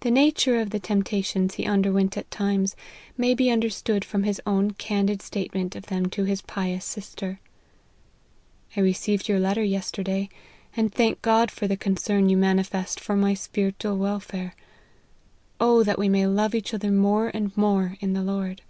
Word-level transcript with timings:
The 0.00 0.10
nature 0.10 0.58
of 0.60 0.70
the 0.70 0.80
temptations 0.80 1.54
he 1.54 1.64
underwent 1.64 2.16
at 2.16 2.28
times, 2.28 2.74
may 3.16 3.34
be 3.34 3.50
understood 3.52 4.04
from 4.04 4.24
his 4.24 4.42
own 4.44 4.72
candid 4.72 5.22
statement 5.22 5.76
of 5.76 5.86
them 5.86 6.06
to 6.06 6.24
his 6.24 6.42
pious 6.42 6.84
sister." 6.84 7.38
I 8.76 8.80
received 8.80 9.28
your 9.28 9.38
letter 9.38 9.62
yesterday, 9.62 10.28
and 10.76 10.92
thank 10.92 11.22
God 11.22 11.52
for 11.52 11.68
the 11.68 11.76
concern 11.76 12.28
you 12.28 12.36
manifest 12.36 12.98
for 12.98 13.14
my 13.14 13.34
spiritual 13.34 13.96
wel 13.98 14.18
fare. 14.18 14.56
O 15.60 15.84
that 15.84 16.00
we 16.00 16.08
may 16.08 16.26
love 16.26 16.52
each 16.52 16.74
other 16.74 16.90
more 16.90 17.28
and 17.32 17.56
more 17.56 17.96
in 18.00 18.14
the 18.14 18.24
Lord. 18.24 18.62